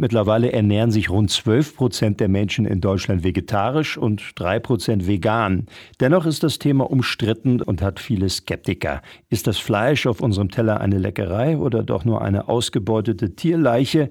[0.00, 5.66] Mittlerweile ernähren sich rund 12 Prozent der Menschen in Deutschland vegetarisch und 3 Prozent vegan.
[6.00, 9.02] Dennoch ist das Thema umstritten und hat viele Skeptiker.
[9.28, 14.08] Ist das Fleisch auf unserem Teller eine Leckerei oder doch nur eine ausgebeutete Tierleiche?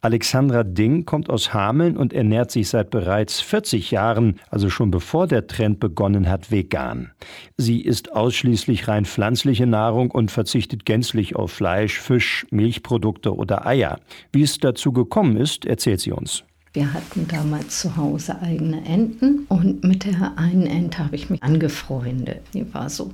[0.00, 5.26] Alexandra Ding kommt aus Hameln und ernährt sich seit bereits 40 Jahren, also schon bevor
[5.26, 7.10] der Trend begonnen hat, vegan.
[7.56, 13.98] Sie isst ausschließlich rein pflanzliche Nahrung und verzichtet gänzlich auf Fleisch, Fisch, Milchprodukte oder Eier.
[14.32, 16.44] Wie es dazu gekommen ist, erzählt sie uns.
[16.74, 21.42] Wir hatten damals zu Hause eigene Enten und mit der einen Ente habe ich mich
[21.42, 22.40] angefreundet.
[22.54, 23.12] Die war so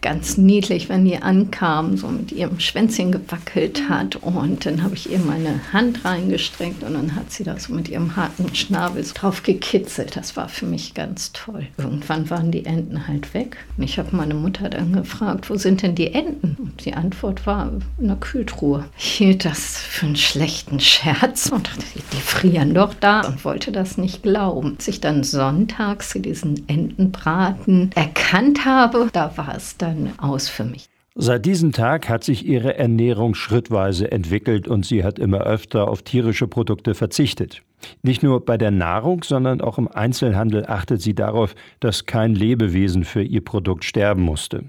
[0.00, 5.10] ganz niedlich, wenn die ankam, so mit ihrem Schwänzchen gewackelt hat und dann habe ich
[5.10, 9.42] ihr meine Hand reingestreckt und dann hat sie da so mit ihrem harten Schnabel drauf
[9.42, 10.14] gekitzelt.
[10.14, 11.66] Das war für mich ganz toll.
[11.78, 15.82] Irgendwann waren die Enten halt weg und ich habe meine Mutter dann gefragt, wo sind
[15.82, 16.56] denn die Enten?
[16.60, 18.84] Und die Antwort war in der Kühltruhe.
[18.96, 23.72] Ich hielt das für einen schlechten Scherz und dachte, die frieren doch da und wollte
[23.72, 24.76] das nicht glauben.
[24.76, 30.88] Als ich dann sonntags diesen Entenbraten erkannt habe, da war es dann aus für mich.
[31.16, 36.02] Seit diesem Tag hat sich ihre Ernährung schrittweise entwickelt und sie hat immer öfter auf
[36.02, 37.62] tierische Produkte verzichtet.
[38.02, 43.04] Nicht nur bei der Nahrung, sondern auch im Einzelhandel achtet sie darauf, dass kein Lebewesen
[43.04, 44.64] für ihr Produkt sterben musste.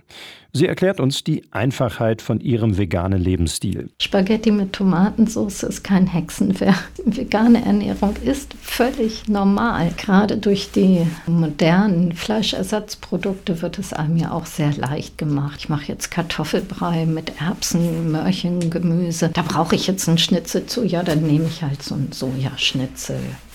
[0.54, 3.90] Sie erklärt uns die Einfachheit von ihrem veganen Lebensstil.
[4.02, 6.92] Spaghetti mit Tomatensauce ist kein Hexenwerk.
[7.06, 9.94] Vegane Ernährung ist völlig normal.
[9.96, 15.62] Gerade durch die modernen Fleischersatzprodukte wird es einem ja auch sehr leicht gemacht.
[15.62, 19.30] Ich mache jetzt Kartoffelbrei mit Erbsen, Möhrchen, Gemüse.
[19.34, 20.84] Da brauche ich jetzt einen Schnitzel zu.
[20.84, 22.82] Ja, dann nehme ich halt so einen Sojaschnitzel.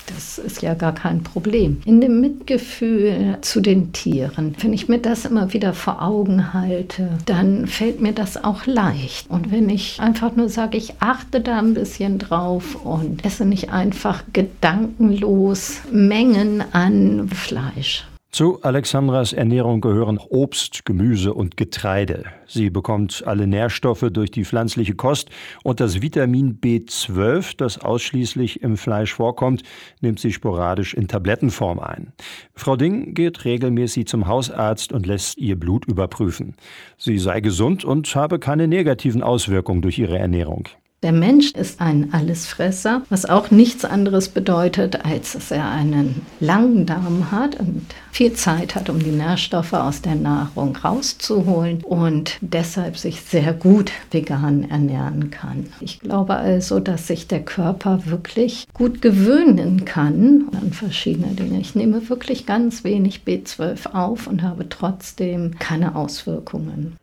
[0.06, 1.80] Das ist ja gar kein Problem.
[1.84, 7.10] In dem Mitgefühl zu den Tieren, wenn ich mir das immer wieder vor Augen halte,
[7.26, 9.28] dann fällt mir das auch leicht.
[9.28, 13.70] Und wenn ich einfach nur sage, ich achte da ein bisschen drauf und esse nicht
[13.70, 18.06] einfach gedankenlos Mengen an Fleisch.
[18.36, 22.24] Zu Alexandras Ernährung gehören Obst, Gemüse und Getreide.
[22.46, 25.30] Sie bekommt alle Nährstoffe durch die pflanzliche Kost
[25.64, 29.62] und das Vitamin B12, das ausschließlich im Fleisch vorkommt,
[30.02, 32.12] nimmt sie sporadisch in Tablettenform ein.
[32.54, 36.56] Frau Ding geht regelmäßig zum Hausarzt und lässt ihr Blut überprüfen.
[36.98, 40.68] Sie sei gesund und habe keine negativen Auswirkungen durch ihre Ernährung.
[41.06, 46.84] Der Mensch ist ein Allesfresser, was auch nichts anderes bedeutet, als dass er einen langen
[46.84, 52.98] Darm hat und viel Zeit hat, um die Nährstoffe aus der Nahrung rauszuholen und deshalb
[52.98, 55.66] sich sehr gut vegan ernähren kann.
[55.80, 61.60] Ich glaube also, dass sich der Körper wirklich gut gewöhnen kann an verschiedene Dinge.
[61.60, 66.96] Ich nehme wirklich ganz wenig B12 auf und habe trotzdem keine Auswirkungen.